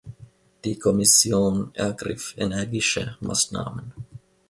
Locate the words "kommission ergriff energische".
0.79-3.17